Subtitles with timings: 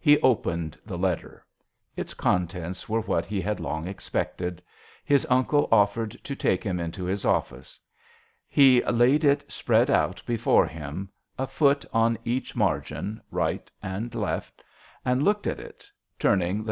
[0.00, 1.46] He opened the letter.
[1.94, 4.60] Its contents were what he had long expected.
[5.04, 7.78] His uncle offered to take him into his office.
[8.48, 14.64] He laid it spread out before him a foot on each margin, right and left
[15.04, 15.86] and looked at it,
[16.18, 16.68] turning the JOHN SHERMAN.